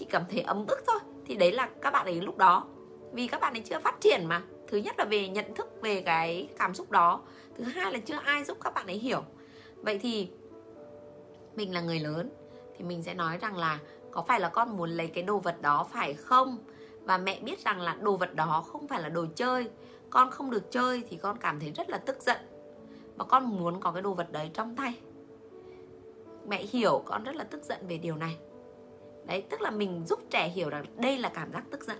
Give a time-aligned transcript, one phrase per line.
[0.00, 0.98] chị cảm thấy ấm ức thôi.
[1.26, 2.64] Thì đấy là các bạn ấy lúc đó.
[3.12, 4.42] Vì các bạn ấy chưa phát triển mà.
[4.68, 7.22] Thứ nhất là về nhận thức, về cái cảm xúc đó.
[7.56, 9.22] Thứ hai là chưa ai giúp các bạn ấy hiểu.
[9.76, 10.30] Vậy thì
[11.54, 12.30] mình là người lớn.
[12.76, 13.78] Thì mình sẽ nói rằng là
[14.10, 16.58] có phải là con muốn lấy cái đồ vật đó phải không?
[17.00, 19.70] Và mẹ biết rằng là đồ vật đó không phải là đồ chơi.
[20.10, 22.38] Con không được chơi thì con cảm thấy rất là tức giận.
[23.16, 24.94] Và con muốn có cái đồ vật đấy trong tay.
[26.48, 28.36] Mẹ hiểu con rất là tức giận về điều này
[29.26, 31.98] đấy, tức là mình giúp trẻ hiểu rằng đây là cảm giác tức giận.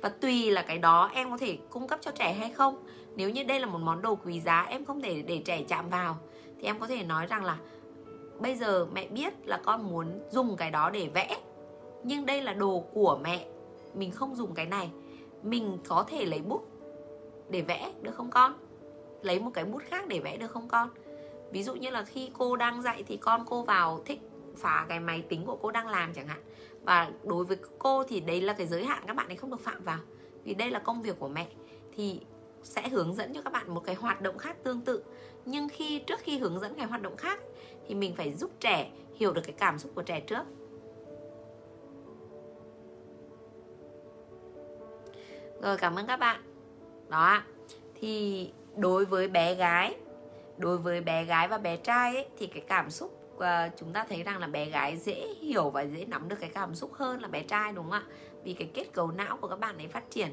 [0.00, 2.84] Và tùy là cái đó em có thể cung cấp cho trẻ hay không.
[3.16, 5.88] Nếu như đây là một món đồ quý giá, em không thể để trẻ chạm
[5.88, 6.16] vào,
[6.58, 7.58] thì em có thể nói rằng là,
[8.38, 11.36] bây giờ mẹ biết là con muốn dùng cái đó để vẽ,
[12.04, 13.46] nhưng đây là đồ của mẹ,
[13.94, 14.90] mình không dùng cái này.
[15.42, 16.66] Mình có thể lấy bút
[17.50, 18.52] để vẽ, được không con?
[19.22, 20.88] Lấy một cái bút khác để vẽ, được không con?
[21.50, 24.20] Ví dụ như là khi cô đang dạy thì con cô vào thích
[24.60, 26.42] phá cái máy tính của cô đang làm chẳng hạn.
[26.82, 29.60] Và đối với cô thì đấy là cái giới hạn các bạn ấy không được
[29.60, 29.98] phạm vào.
[30.44, 31.46] Vì đây là công việc của mẹ
[31.96, 32.20] thì
[32.62, 35.04] sẽ hướng dẫn cho các bạn một cái hoạt động khác tương tự.
[35.44, 37.40] Nhưng khi trước khi hướng dẫn cái hoạt động khác
[37.88, 40.44] thì mình phải giúp trẻ hiểu được cái cảm xúc của trẻ trước.
[45.62, 46.40] Rồi cảm ơn các bạn.
[47.08, 47.42] Đó
[47.94, 49.96] thì đối với bé gái
[50.58, 54.04] đối với bé gái và bé trai ấy, thì cái cảm xúc uh, chúng ta
[54.08, 57.20] thấy rằng là bé gái dễ hiểu và dễ nắm được cái cảm xúc hơn
[57.20, 58.02] là bé trai đúng không ạ?
[58.44, 60.28] Vì cái kết cấu não của các bạn ấy phát triển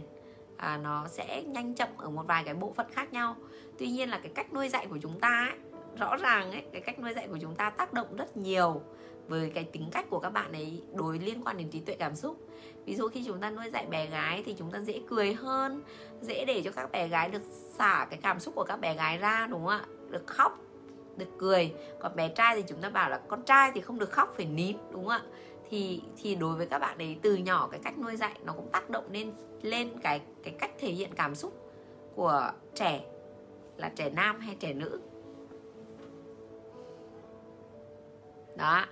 [0.58, 3.36] à, nó sẽ nhanh chậm ở một vài cái bộ phận khác nhau.
[3.78, 5.60] Tuy nhiên là cái cách nuôi dạy của chúng ta ấy,
[5.98, 8.82] rõ ràng ấy cái cách nuôi dạy của chúng ta tác động rất nhiều
[9.28, 12.16] với cái tính cách của các bạn ấy đối liên quan đến trí tuệ cảm
[12.16, 12.50] xúc.
[12.86, 15.84] Ví dụ khi chúng ta nuôi dạy bé gái thì chúng ta dễ cười hơn
[16.22, 17.42] dễ để cho các bé gái được
[17.78, 19.86] xả cái cảm xúc của các bé gái ra đúng không ạ?
[20.10, 20.60] Được khóc
[21.18, 21.74] được cười.
[22.00, 24.46] Còn bé trai thì chúng ta bảo là con trai thì không được khóc, phải
[24.46, 25.22] nín, đúng không ạ?
[25.70, 28.70] Thì thì đối với các bạn ấy, từ nhỏ cái cách nuôi dạy nó cũng
[28.72, 31.72] tác động lên lên cái cái cách thể hiện cảm xúc
[32.16, 33.02] của trẻ
[33.78, 35.02] là trẻ nam hay trẻ nữ.
[38.56, 38.86] Đó.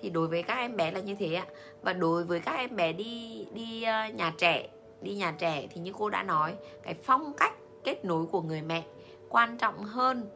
[0.00, 1.46] Thì đối với các em bé là như thế ạ.
[1.82, 4.68] Và đối với các em bé đi đi ờ, nhà trẻ,
[5.00, 7.52] đi nhà trẻ thì như cô đã nói, cái phong cách
[7.84, 8.84] kết nối của người mẹ
[9.28, 10.28] quan trọng hơn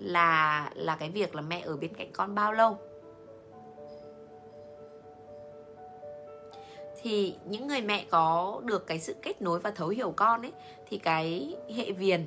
[0.00, 2.78] là là cái việc là mẹ ở bên cạnh con bao lâu?
[7.02, 10.52] Thì những người mẹ có được cái sự kết nối và thấu hiểu con ấy,
[10.88, 12.26] thì cái hệ viền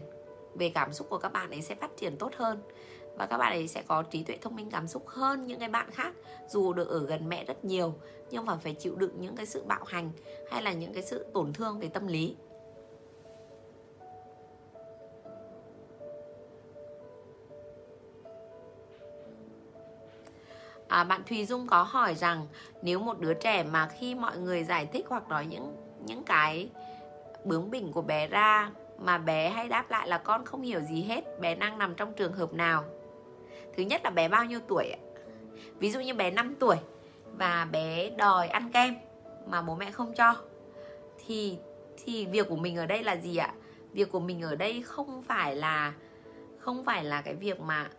[0.54, 2.62] về cảm xúc của các bạn ấy sẽ phát triển tốt hơn.
[3.18, 5.70] Và các bạn ấy sẽ có trí tuệ thông minh cảm xúc hơn những cái
[5.70, 6.14] bạn khác,
[6.48, 7.94] dù được ở gần mẹ rất nhiều,
[8.32, 10.12] nhưng mà phải chịu đựng những cái sự bạo hành
[10.52, 12.36] hay là những cái sự tổn thương về tâm lý.
[20.90, 22.48] À, bạn Thùy Dung có hỏi rằng
[22.82, 26.70] nếu một đứa trẻ mà khi mọi người giải thích hoặc nói những những cái
[27.44, 31.02] bướng bỉnh của bé ra mà bé hay đáp lại là con không hiểu gì
[31.02, 32.84] hết bé đang nằm trong trường hợp nào?
[33.78, 34.94] Thứ nhất là bé bao nhiêu tuổi
[35.80, 36.76] ví dụ như bé 5 tuổi
[37.38, 38.96] và bé đòi ăn kem
[39.48, 40.36] mà bố mẹ không cho
[41.26, 41.58] thì
[42.04, 43.54] thì việc của mình ở đây là gì ạ?
[43.92, 45.94] Việc của mình ở đây không phải là
[46.60, 47.90] không phải là cái việc mà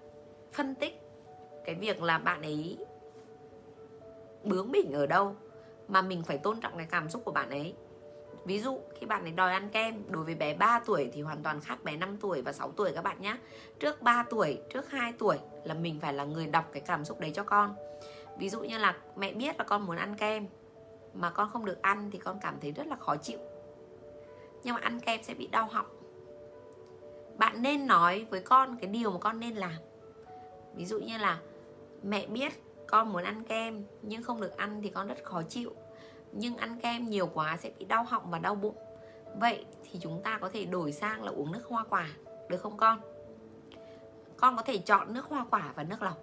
[0.53, 1.10] phân tích
[1.65, 2.79] cái việc là bạn ấy
[4.45, 5.37] bướng bỉnh ở đâu
[5.89, 7.75] mà mình phải tôn trọng cái cảm xúc của bạn ấy.
[8.45, 11.43] Ví dụ khi bạn ấy đòi ăn kem Đối với bé 3 tuổi thì hoàn
[11.43, 13.37] toàn khác bé 5 tuổi và 6 tuổi các bạn nhé
[13.79, 17.21] Trước 3 tuổi, trước 2 tuổi là mình phải là người đọc cái cảm xúc
[17.21, 17.75] đấy cho con.
[18.39, 20.47] Ví dụ như là mẹ biết là con muốn ăn kem
[21.15, 23.39] Mà con không được ăn thì con cảm thấy rất là khó chịu.
[24.65, 25.87] Nhưng mà ăn kem sẽ bị đau họng.
[27.39, 29.73] Bạn nên nói với con cái điều mà con nên làm.
[30.75, 31.39] Ví dụ như là
[32.03, 32.53] Mẹ biết
[32.87, 35.73] con muốn ăn kem, Nhưng không được ăn thì con rất khó chịu.
[36.33, 38.77] Nhưng ăn kem nhiều quá sẽ bị đau họng và đau bụng.
[39.41, 42.09] Vậy thì chúng ta có thể đổi sang là uống nước hoa quả,
[42.49, 43.01] được không con?
[44.37, 46.19] Con có thể chọn nước hoa quả và nước lọc.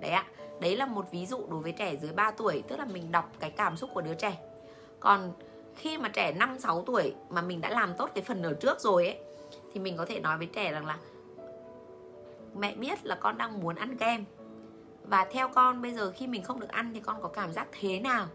[0.00, 0.26] Đấy ạ,
[0.60, 3.32] đấy là một ví dụ đối với trẻ dưới 3 tuổi, tức là mình đọc
[3.40, 4.38] cái cảm xúc của đứa trẻ.
[5.00, 5.32] Còn
[5.76, 8.80] khi mà trẻ 5 6 tuổi mà mình đã làm tốt cái phần ở trước
[8.80, 9.18] rồi ấy,
[9.72, 10.98] thì mình có thể nói với trẻ rằng là
[12.56, 14.24] mẹ biết là con đang muốn ăn kem
[15.04, 17.68] và theo con bây giờ khi mình không được ăn thì con có cảm giác
[17.72, 18.26] thế nào?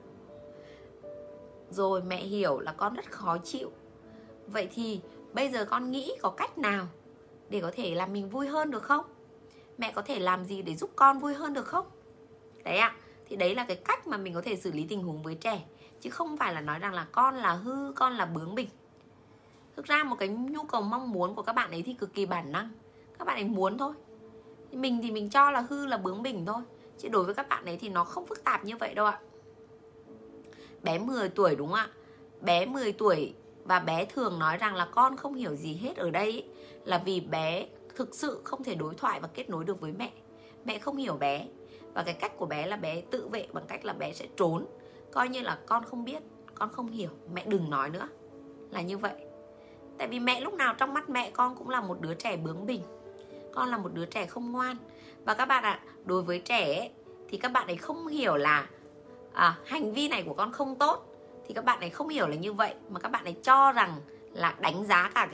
[1.69, 3.71] Rồi mẹ hiểu là con rất khó chịu.
[4.47, 5.01] Vậy thì
[5.33, 6.87] bây giờ con nghĩ có cách nào
[7.49, 9.05] để có thể làm mình vui hơn được không?
[9.77, 11.85] Mẹ có thể làm gì để giúp con vui hơn được không?
[12.63, 12.95] Đấy ạ à,
[13.29, 15.65] thì đấy là cái cách mà mình có thể xử lý tình huống với trẻ
[16.01, 18.69] chứ không phải là nói rằng là con là hư con là bướng bỉnh.
[19.75, 22.25] Thực ra một cái nhu cầu mong muốn của các bạn ấy thì cực kỳ
[22.25, 22.69] bản năng.
[23.19, 23.93] Các bạn ấy muốn thôi
[24.71, 26.61] mình thì mình cho là hư là bướng bỉnh thôi.
[26.97, 29.19] Chứ đối với các bạn ấy thì nó không phức tạp như vậy đâu ạ.
[30.83, 31.89] Bé 10 tuổi đúng không ạ?
[32.41, 33.33] Bé 10 tuổi
[33.63, 36.45] và bé thường nói rằng là con không hiểu gì hết ở đây ấy,
[36.85, 40.11] là vì bé thực sự không thể đối thoại và kết nối được với mẹ.
[40.65, 41.47] Mẹ không hiểu bé.
[41.93, 44.65] Và cái cách của bé là bé tự vệ bằng cách là bé sẽ trốn.
[45.11, 46.23] Coi như là con không biết
[46.55, 47.09] con không hiểu.
[47.33, 48.07] Mẹ đừng nói nữa.
[48.71, 49.13] Là như vậy.
[49.97, 52.65] Tại vì mẹ lúc nào trong mắt mẹ con cũng là một đứa trẻ bướng
[52.65, 52.81] bỉnh
[53.57, 54.75] con là một đứa trẻ không ngoan.
[55.25, 56.92] Và các bạn ạ à, đối với trẻ ấy,
[57.30, 58.68] thì các bạn ấy không hiểu là
[59.33, 61.06] à, hành vi này của con không tốt
[61.48, 64.01] thì các bạn ấy không hiểu là như vậy mà các bạn ấy cho rằng
[64.33, 65.25] là đánh giá cả